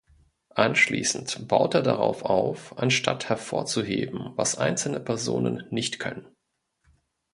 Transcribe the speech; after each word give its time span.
Anschließend 0.55 1.47
baut 1.47 1.75
er 1.75 1.83
darauf 1.83 2.23
auf, 2.25 2.75
anstatt 2.79 3.29
hervorzuheben 3.29 4.33
was 4.35 4.57
einzelne 4.57 4.99
Personen 4.99 5.63
"nicht" 5.69 5.99
können. 5.99 6.25